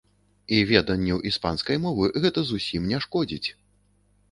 І 0.55 0.61
веданню 0.69 1.17
іспанскай 1.33 1.77
мовы 1.85 2.11
гэта 2.25 2.47
зусім 2.55 2.91
не 2.95 3.05
шкодзіць! 3.09 3.49